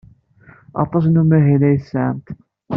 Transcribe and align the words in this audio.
Aṭas 0.83 1.05
n 1.07 1.19
umahil 1.21 1.61
ay 1.67 1.77
tesɛamt? 1.81 2.27